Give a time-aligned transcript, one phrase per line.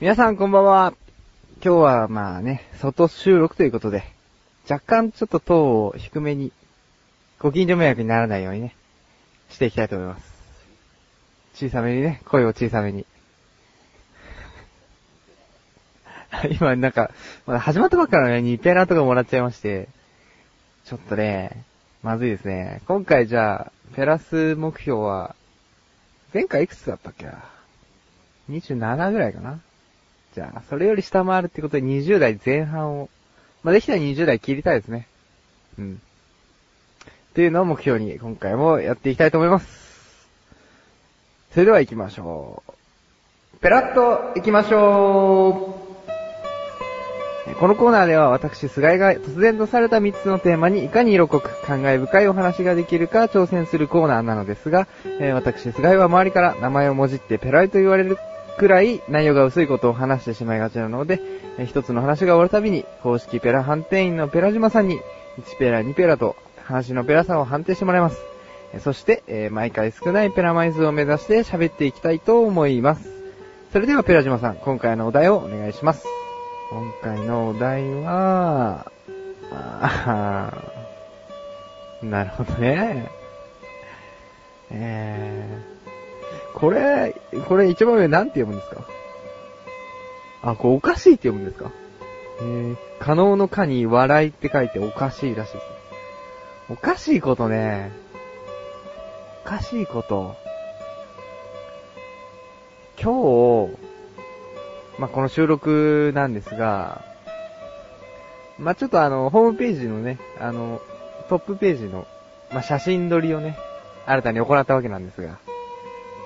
[0.00, 0.94] 皆さんこんばんは。
[1.62, 4.02] 今日はまあね、外収録ということで、
[4.66, 6.52] 若干ちょっと塔を低めに、
[7.38, 8.74] ご近所迷惑にならないようにね、
[9.50, 10.32] していきたいと思います。
[11.52, 13.04] 小さめにね、声を小さめに。
[16.58, 17.10] 今なんか、
[17.44, 19.90] まだ始まったばっかのね、ニペラとかもらっちゃいまして、
[20.86, 21.62] ちょっとね、
[22.02, 22.80] まずいですね。
[22.86, 25.36] 今回じゃあ、ペラス目標は、
[26.32, 27.44] 前回いくつだったっけな
[28.48, 29.60] ?27 ぐらいかな？
[30.34, 33.08] じゃあ、それより下回るってことで20代前半を、
[33.62, 35.06] まあ、できたら20代切りたいですね。
[35.78, 36.00] うん。
[37.30, 40.28] っていうのを目標に今回もやっていきたいと思います。
[41.52, 42.72] それでは行きましょう。
[43.60, 58.16] ペラッと行きましょうこのコーナーでは私、菅井が突然とされた3つのテーマにいかに色濃く感慨深いお話ができるか挑戦するコーナーなのですが、えー私、菅井は周りから名前をもじってペライと言われる
[58.60, 61.18] くらい内容が薄いことを話してしまいがちなので、
[61.56, 65.00] えー一つの話が終わるたびに公式ペラ判定員のペラ島さんに
[65.38, 68.18] 1ペラ2ペラと話のペラさを判定してもらいます。
[68.74, 73.08] えーそして、えー毎回少ないペラ枚数を目指して喋っていきたいと思います。
[73.72, 76.04] それではペラ島さん、今回のお題をお願いします。
[76.68, 78.92] 今回のお題は、
[79.50, 80.52] あ
[82.04, 83.10] なるほどね。
[84.70, 85.79] えー、
[86.54, 87.14] これ、
[87.48, 88.86] これ一番上なんて読むんですか？
[90.42, 91.70] あ、これおかしいって読むんですか？
[92.40, 95.70] えー、可能の可に笑いって書いておかしいらしいですね。
[96.70, 97.90] おかしいことね。
[99.44, 100.36] おかしいこと。
[103.02, 103.76] 今日、
[104.98, 107.02] まあ、この収録なんですが、
[108.58, 110.82] まあ、ちょっとあの、ホームページのね、あの、
[111.30, 112.06] トップページの、
[112.52, 113.56] まあ、写真撮りをね、
[114.04, 115.38] 新たに行ったわけなんですが、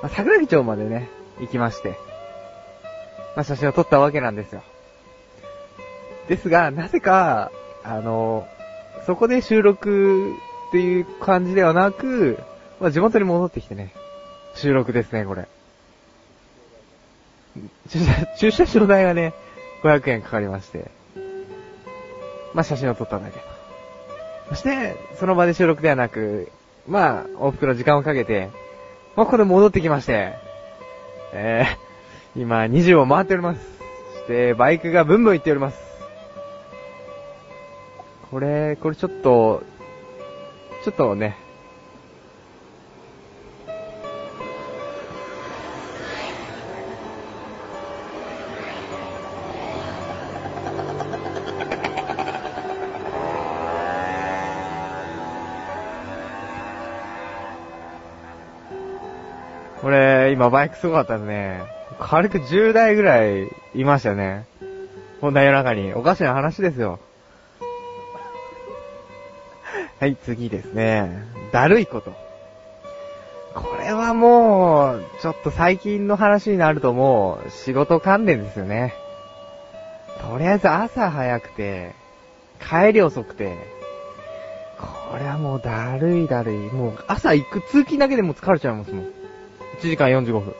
[0.05, 1.09] まあ、桜木町までね、
[1.41, 1.99] 行きまして、
[3.37, 4.63] まあ、写真を撮ったわけなんですよ。
[6.29, 7.51] ですが、なぜか、
[7.83, 8.47] あの、
[9.07, 10.35] そこで収録
[10.69, 12.39] っていう感じではなく、
[12.81, 13.95] まあ、地元に戻ってきてね、
[14.55, 15.49] 収録ですね、これ。
[17.89, 19.33] 駐車、駐車場代がね、
[19.83, 20.91] 500円かかりまして。
[22.53, 23.45] まあ、写真を撮ったんだけど。
[24.51, 26.53] そして、その場で収録ではなく、
[26.87, 28.51] まあ、往復の時間をかけて、
[29.17, 30.35] まあ、ここで戻ってきまして、
[31.33, 33.61] えー、今、20を回っております。
[34.15, 35.79] そして、バイクがブンブン行っております。
[38.31, 39.63] これ、これちょっと、
[40.85, 41.37] ちょっとね、
[60.45, 61.63] れ、今バイクすごかったですね。
[62.01, 64.47] 軽く10台ぐらいいましたね。
[65.21, 65.95] こんな夜中に。
[65.95, 66.99] おかしな話ですよ。
[70.01, 71.23] はい、次ですね。
[71.53, 72.13] だるいこと。
[73.55, 78.93] これはもう、ちょっと最近の話になるともう、仕事関連ですよね。
[80.21, 81.95] とりあえず朝早くて、
[82.61, 83.57] 帰り遅くて、
[84.79, 86.57] これはもうだるいだるい。
[86.57, 89.24] もう朝行く通勤だけでも疲れちゃいますもん。
[89.79, 90.55] 1時間45分。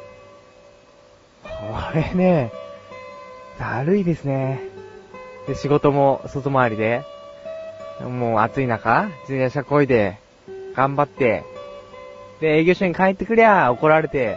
[1.43, 1.49] こ
[1.95, 2.53] れね、
[3.59, 4.61] だるいですね。
[5.47, 7.03] で、仕事も外回りで、
[8.01, 10.19] もう暑い中、自転車こいで、
[10.75, 11.45] 頑張って、
[12.41, 14.37] で、営業所に帰ってくりゃ怒られて、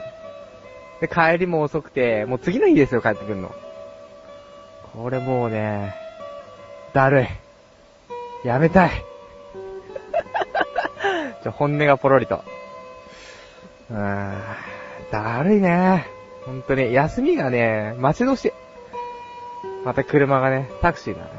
[1.01, 3.53] で、帰りも遅くて、もう次の日ですよ、帰ってくるの。
[4.93, 5.95] これもうね、
[6.93, 7.27] だるい。
[8.47, 8.91] やめたい。
[11.43, 12.43] ちょ、本音がポロリと。
[13.89, 14.41] うーん、
[15.11, 16.05] だるいね。
[16.45, 16.93] 本当に。
[16.93, 18.51] 休みがね、待ち遠しい。
[19.85, 21.29] また車がね、タクシーがね。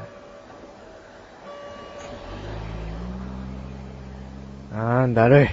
[4.73, 5.47] あーん、だるい。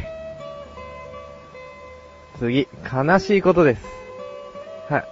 [2.38, 3.84] 次、悲しいことです。
[4.90, 5.04] はい。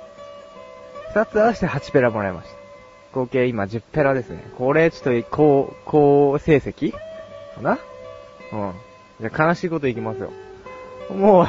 [1.14, 3.18] 二つ合わせて8ペラもらいました。
[3.18, 4.44] 合計今10ペラですね。
[4.58, 6.98] これちょっと、高、高成績か
[7.62, 7.78] な？
[8.52, 8.72] うん。
[9.20, 10.32] じゃあ悲しいこといきますよ。
[11.10, 11.46] もう、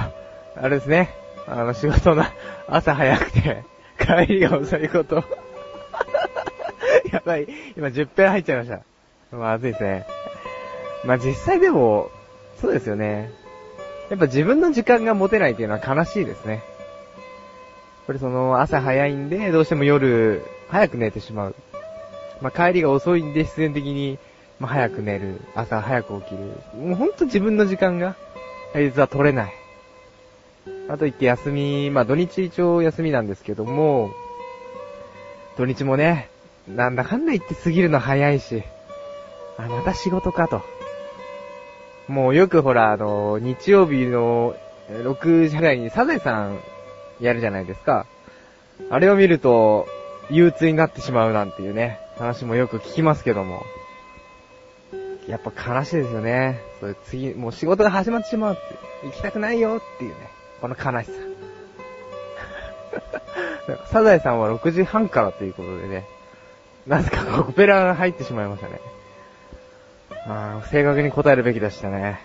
[0.58, 1.10] あれですね。
[1.48, 2.24] あの、仕事の
[2.68, 3.64] 朝早くて、
[4.00, 5.24] 帰りが遅いこと。
[7.12, 7.48] やばい。
[7.78, 8.82] 今10ペラ入っちゃいました。
[9.36, 10.06] まずいですね。
[11.04, 12.10] まあ、実際でも、
[12.62, 13.32] そうですよね。
[14.10, 16.64] やっぱ自分の時間が持てないっていうのは悲しいですね。
[18.08, 21.56] これその、朝早いんで、どうしても夜、早く寝てしまう。
[22.42, 24.18] まあ、帰りが遅いんで、必然的に、
[24.60, 25.42] まあ、早く寝る。
[25.54, 26.38] 朝早く起きる。
[26.80, 28.16] もうほんと自分の時間が、
[28.74, 29.65] 平日は取れない。
[30.88, 34.12] あと言って休み、まあ土日一応休みなんですけども、
[35.58, 36.30] 土日もね、
[36.68, 38.64] なんだかんだ言って過ぎるの早いし、
[39.58, 40.62] あ、また仕事かと。
[42.08, 44.56] もうよくほら、あの、日曜日の
[44.90, 46.60] 6時ぐらいにサザエさん
[47.20, 48.06] やるじゃないですか。
[48.90, 49.88] あれを見ると、
[50.30, 53.64] 憂鬱になってしまうなんていうね、話もよく聞きますけども。
[55.28, 56.60] やっぱ悲しいですよね。
[56.80, 59.08] そういう次、もう仕事が始まってしまうって。
[59.08, 60.16] 行きたくないよっていうね、
[60.62, 61.12] この悲しさ。
[63.92, 66.06] サザエさんは6時半からということでね、
[66.88, 68.80] なぜかオペラが入ってしまいましたね。
[70.28, 72.20] あ、正確に答えるべきでしたね。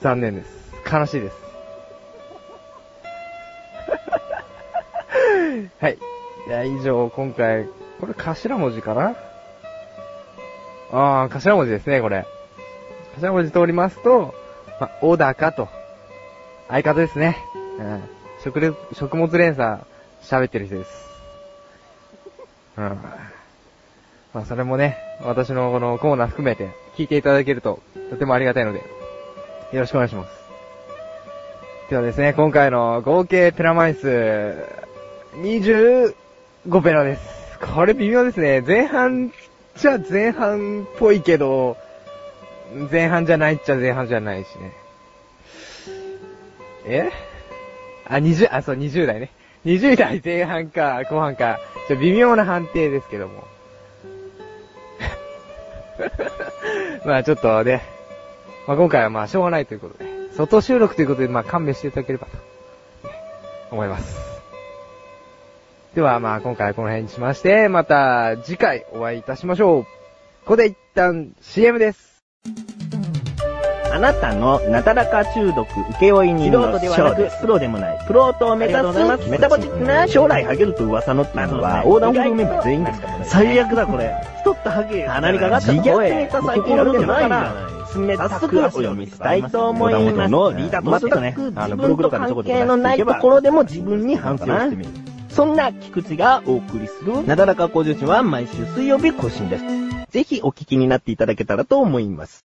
[0.00, 0.74] 残念です。
[0.90, 1.36] 悲しいです。
[5.80, 5.98] はい。
[6.46, 7.68] いや、以上、今回、
[8.00, 9.14] これ頭文字かな？
[10.92, 12.26] ああ、頭文字ですね、これ。
[13.16, 14.34] 頭文字通りますと、
[14.80, 15.68] まあ、小高と、
[16.68, 17.36] 相方ですね。
[17.78, 18.02] うん。
[18.42, 19.82] 食食物連鎖、
[20.22, 21.08] 喋ってる人です。
[22.76, 22.84] うん。
[24.34, 27.80] まあ、それもね、私のこのコーナー含めて聞いていただけると、
[28.10, 28.80] とてもありがたいので、
[29.72, 30.30] よろしくお願いします。
[31.90, 34.56] ではですね、今回の合計ペラ枚数、
[35.36, 36.14] 25
[36.82, 37.58] ペラです。
[37.74, 38.60] これ微妙ですね。
[38.60, 39.32] 前半
[39.76, 41.76] じゃ前半っぽいけど、
[42.90, 44.83] 前半じゃないっちゃ前半じゃないしね。
[46.86, 47.10] え？
[48.06, 49.30] あ、20、あ、そう、20代ね。
[49.64, 51.58] 20代前半か、後半か。
[51.88, 53.44] ちょ、微妙な判定ですけども。
[57.04, 57.82] まあちょっとね、
[58.66, 62.36] まあ今回はまあしょうがないということで、外収録ということでまあ勘弁していただければと、
[63.70, 64.18] 思います。
[65.94, 69.84] ではまあ今回はこの辺にしまして、また次回お会いいたしましょう。
[69.84, 69.88] こ
[70.46, 72.24] こで一旦 CM です。
[73.94, 75.68] あなたのなだらか中毒
[76.00, 78.74] 請負人の素人ではなくプロでもないプロートを目指
[79.22, 83.24] すメタボチックな将来ハゲると噂のってのは横断歩道メンバー全員ですからね。
[83.24, 84.12] 最悪だこれ。
[84.38, 85.06] 太ったハゲ。
[85.06, 90.28] 鼻にかかった自虐ネタ最近やるんじゃないから冷たくお読みしたいと思います。
[90.28, 94.90] のリーダーとしてね、あのブログとかのとこ関係のないところでも自分に反省をしてみる。
[95.28, 99.64] そんな菊池がお送りするなだらか向上心は毎週水曜日更新です。
[100.10, 102.44] ぜひお聞きになっていただけたらと思います。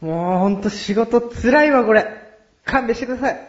[0.00, 2.06] もうほんと仕事辛いわ、これ。
[2.64, 3.40] 勘弁してください。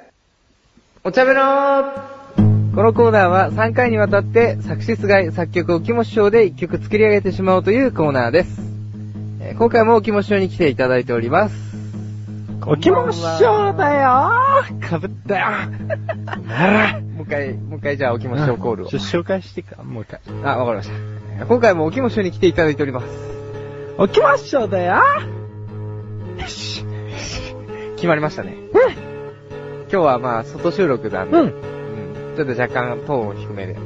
[1.03, 2.17] お茶目のー
[2.77, 8.61] このコーナーは3回にわたって作詞外作曲を木も師匠で1曲作り上げてしまおうというコーナーです。
[9.41, 11.55] えー、今回も木も師匠に来ていただいております。
[12.67, 15.47] おきも師匠だよーかぶったよ
[17.15, 18.89] もう一回、もう一回じゃあおきも師匠コールを。
[18.89, 20.19] 紹介してか、もう一回。
[20.43, 20.89] あ、わかりまし
[21.39, 21.45] た。
[21.45, 23.07] 今回もおきも師匠に来ていただいております。
[23.97, 26.85] おきも師匠だよーし。
[27.95, 28.53] 決まりましたね。
[28.73, 29.07] うん。
[29.89, 31.43] 今日はまあ、外収録なんで、うん。
[31.45, 32.35] うん。
[32.35, 33.77] ちょっと若干トーン低めで。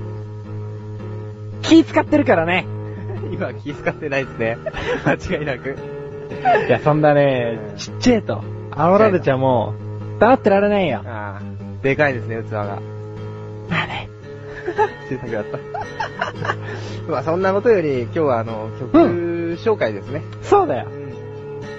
[1.62, 2.66] 気使ってるからね。
[3.32, 4.58] 今気使ってないですね。
[5.06, 5.76] 間違いなく。
[6.68, 9.74] いや、そんなね、ちっちゃいと、煽られちゃも
[10.18, 11.02] う、黙ってられないよ。
[11.06, 12.64] ああ、でかいですね、器が。
[13.70, 14.10] まあね。
[15.10, 15.60] 小さくなった。
[17.12, 20.22] まあそんなことより、今日はあの、曲紹介ですね。
[20.42, 20.88] そうだよ。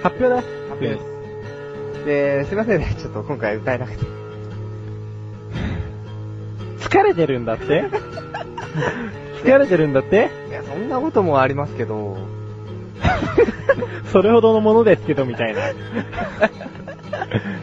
[0.02, 0.36] 発表だ。
[0.36, 2.04] 発表です。
[2.04, 4.04] で、すいませんね、ちょっと今回歌えなくて。
[6.80, 7.84] 疲れてるんだって？
[9.44, 10.30] 疲れてるんだって？
[10.48, 12.16] いや、そんなこともありますけど。
[14.12, 15.60] それほどのものですけど、みたいな。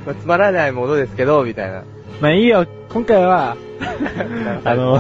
[0.05, 1.83] まあ、つまらないものですけど、みたいな。
[2.21, 3.55] まあいいよ、今回は、
[4.65, 4.99] あの、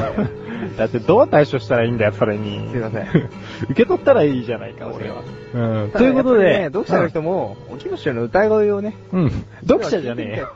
[0.77, 2.69] だってどう対処したらいいんだよ、それに。
[2.71, 3.07] すいません。
[3.69, 5.23] 受け取ったらいいじゃないか、俺は。
[5.53, 5.91] うん。
[5.91, 8.95] ということで、ね、読者の人も、おきもしの歌声をね。
[9.11, 9.31] うん。
[9.61, 10.53] 読者じゃねえよ。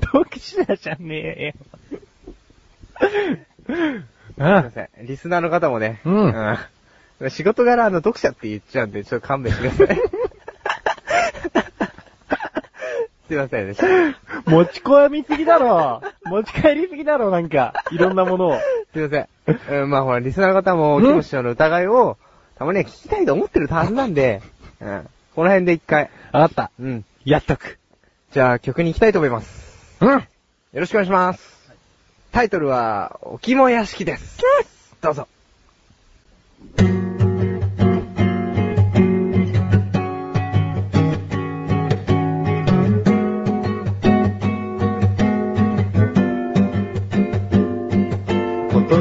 [0.00, 1.52] 読者じゃねえよ。
[4.40, 4.88] すいません。
[5.02, 6.00] リスナーの方もね。
[6.04, 6.56] うん。
[7.20, 10.00] うん、仕事柄あの読者って言っちゃうんで、ちょっと勘弁してください。
[13.28, 13.86] すいませんでした。
[14.50, 16.02] 持ち込みすぎだろ。
[16.30, 17.84] 持ち帰りすぎだろ、なんか。
[17.90, 18.58] いろんなものを。
[18.92, 19.82] すいません。
[19.82, 22.16] うん、まあほら、リスナーの方も、キムシの疑いを、
[22.56, 24.40] たまには聞きたいと思ってるはずなんで、
[24.80, 25.08] うん。
[25.34, 26.10] この辺で一回。
[26.32, 26.70] わかった。
[26.80, 27.04] うん。
[27.24, 27.78] やっとく。
[28.32, 29.96] じゃあ曲に行きたいと思います。
[30.00, 30.10] うん。
[30.10, 30.22] よ
[30.72, 31.72] ろしくお願いします。
[32.32, 34.40] タイトルは、お肝屋敷です。
[35.00, 35.26] どうぞ。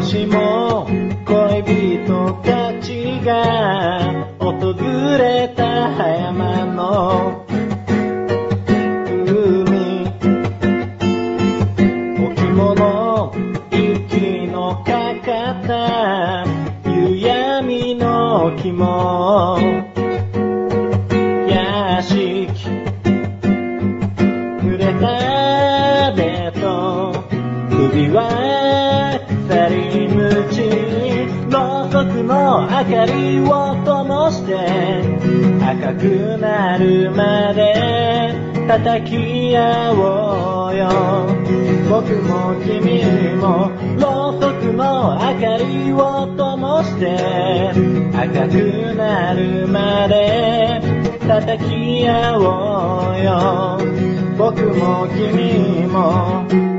[0.10, 0.88] しも
[1.24, 1.62] 恋
[2.01, 4.74] 人たちが訪
[5.20, 7.28] れた葉山の
[32.89, 34.55] かりを灯して
[35.63, 38.34] 赤くなるまで
[38.67, 40.89] 叩き合おうよ。
[41.88, 43.69] 僕も君も
[44.00, 47.72] ろうそくの明かりを灯して
[48.15, 50.81] 赤くなるまで
[51.27, 53.77] 叩き合おうよ。
[54.36, 56.78] 僕も君も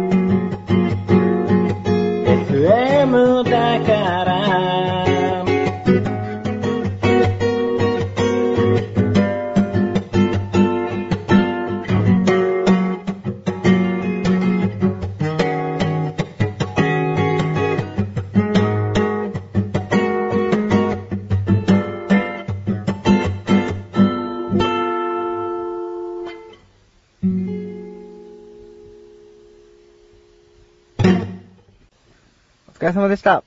[32.91, 33.43] れ様でした。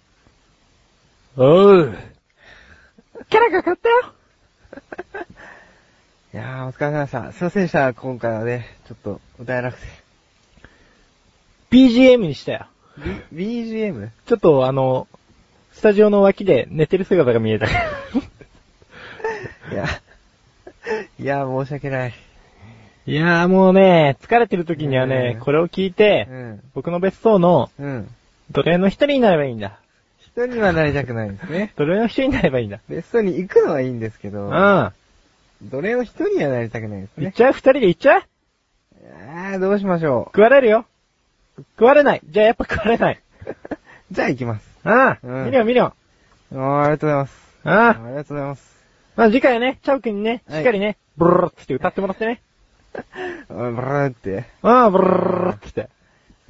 [1.37, 1.95] おう。
[3.29, 4.13] キャラかかったよ。
[6.33, 7.31] いやー、お疲れ様でした。
[7.31, 9.87] すいませんでした、今回はね、ちょっと歌えなくて。
[11.69, 12.67] BGM にしたよ。
[13.31, 14.09] B、BGM?
[14.25, 15.07] ちょっとあの、
[15.71, 17.67] スタジオの脇で寝てる姿が見えた。
[17.67, 17.69] い
[19.73, 19.85] や、
[21.19, 22.13] いやー、申し訳ない。
[23.05, 26.61] いやーもうね、疲れてる時にはねうん、これを聞いてう、ん。
[26.73, 28.07] 僕の別荘のうん。
[28.51, 29.79] 奴隷の一人になればいいんだ。
[30.19, 31.73] 人にはなりたくないですね。
[31.77, 32.79] 奴隷の一人になればいいんだ。
[32.89, 34.91] 別荘に行くのはいいんですけど、うん。
[35.63, 37.25] 奴隷の人にはなりたくないですね。
[37.25, 37.53] 行っちゃう？
[37.53, 38.21] 二人で行っちゃう？
[39.35, 40.85] あー、どうしましょ食われるよ。
[41.77, 42.21] 食われない。
[42.25, 43.21] じゃあやっぱ食われない。
[43.47, 43.55] う。
[44.11, 44.67] じゃあ行きます。
[44.83, 45.93] ああ、うん見るよ見るよ。
[46.51, 47.43] あー、ありがとうございます。
[47.63, 48.73] ああ、ありがとうございます。
[49.15, 52.41] まあ次回はね、チャオくんにね、しっかりね、ブルルルって歌ってもらってね。
[52.95, 53.01] あ
[53.49, 55.89] ブルーって、ああ、ブルルルルって。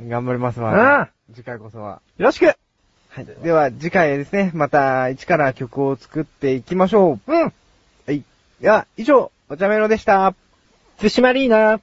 [0.01, 1.09] 頑張りますあわあ。
[1.33, 2.01] 次回こそは。
[2.17, 3.25] よろしくはい。
[3.43, 7.31] では、次回ですね、また一から曲を作っていきましょう。
[7.31, 7.51] うんは
[8.07, 8.23] い。
[8.61, 10.33] では、以上、お茶メロでした。
[10.97, 11.79] 津島リーナ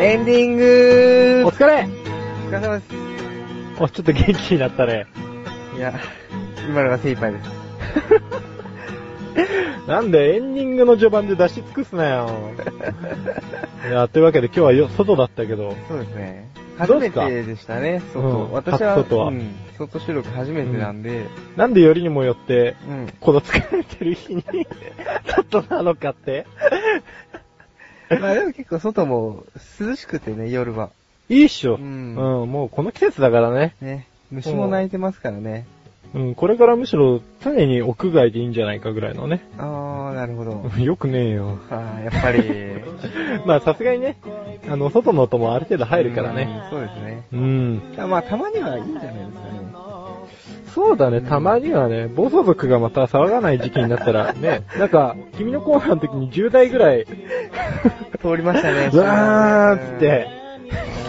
[0.00, 1.88] エンディングお疲れ
[2.46, 3.82] お疲れ様です。
[3.82, 5.06] お、ちょっと元気になったね。
[5.76, 5.92] いや、
[6.68, 7.50] 今のが精一杯です。
[9.86, 12.28] なんでエンディングの序盤で出し尽くすなよ。
[13.88, 16.48] いや、というわけで今日はよ外だったけど、そうですね。
[16.86, 18.28] ど初めてでしたね、外。
[18.28, 21.26] うん私は、初外はうん、外収録初めてなんで、
[21.56, 23.12] なんでよりにもよって、うん。
[23.20, 24.44] この疲れてる日に、
[25.26, 26.46] 外なのかって？
[28.20, 29.44] まあでも結構外も
[29.80, 30.90] 涼しくてね、夜は。
[31.28, 31.74] いいっしょ。
[31.74, 33.74] ううんん、もうこの季節だからね。
[33.80, 34.06] ね。
[34.30, 35.66] 虫も鳴いてますからね。
[36.14, 39.42] うん、これからむしろ常に屋外でいいんじゃないかぐらいのね。
[39.58, 40.64] あー、なるほど。
[40.82, 41.58] よくねえよ。
[41.70, 42.82] あー、やっぱり。
[43.46, 44.16] まあさすがにね、
[44.70, 46.48] あの、外の音もある程度入るからね。
[46.72, 46.78] うん。
[46.78, 47.22] そうですね。
[47.32, 47.82] うん。
[48.08, 49.58] まあ、たまにはいいんじゃないですかね。
[50.74, 58.90] そうだね、たまにはね、暴走族がまた騒がない時期になったらね、 なんか、君のコーナーの時に10台ぐらい、通りましたね。
[58.92, 60.28] うわーっつって、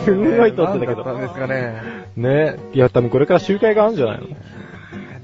[0.06, 0.88] すんごい通ってたけど。
[0.88, 1.74] 何だったんですかね。
[2.16, 4.28] ね、いや、多分これから集会があるんじゃないの？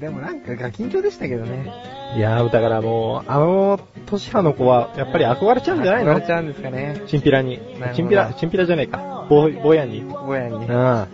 [0.00, 1.72] でもなんかガキンチョでしたけどね。
[2.16, 6.06] いやー、だからもう、あの、年派の子は、やっぱり憧れちゃうんじゃないの？
[6.06, 7.02] 言われちゃうんですかね。
[7.06, 7.60] チンピラに
[7.94, 9.26] チンピラ、チンピラじゃないか。
[9.28, 10.00] ぼ、ぼやに。
[10.00, 10.14] うん。
[10.28, 10.66] 親に。
[10.66, 11.08] チま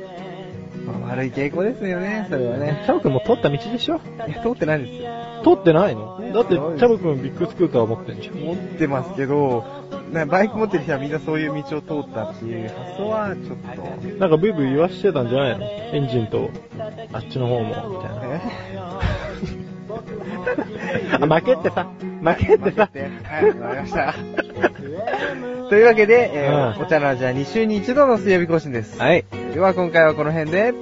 [1.06, 2.82] あ悪い傾向ですよね、それはね。
[2.90, 4.00] ャブくんも通った道でしょ？
[4.28, 5.10] いや、通ってないんですよ。
[5.44, 6.20] 通ってないの？
[6.32, 8.34] だって、チャブくんビッグスクーター持ってんじゃん。
[8.34, 9.64] 持ってますけど、
[10.12, 13.82] なバイク持ってる人はみんなそういう道を通ったっていう発想はちょっと、
[14.18, 15.64] なんかブイブイ言わしてたんじゃないの？
[15.64, 16.50] エンジンと、
[17.12, 18.10] あっちの方も、みたい
[21.20, 21.36] な。
[21.36, 21.86] あ、負けってさ、
[22.22, 22.90] 負けってさ。
[22.92, 24.14] はい、わかりました。
[25.68, 28.98] というわけで、えーうんお茶の味は2週に1度の水曜日更新です。
[28.98, 29.24] はい。
[29.54, 30.74] では今回はこの辺で、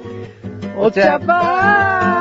[0.77, 2.20] お茶ばー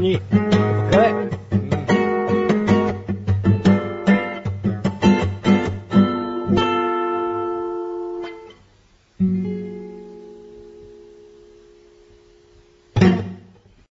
[0.00, 0.18] に、